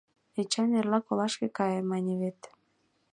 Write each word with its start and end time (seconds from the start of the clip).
Эчан 0.41 0.69
«Эрлак 0.79 1.05
олашке 1.11 1.47
кае» 1.57 1.79
мане 1.89 2.13
вет... 2.21 2.39